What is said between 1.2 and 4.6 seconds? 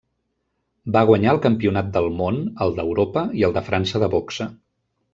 el campionat del món, el d’Europa i el de França de boxa.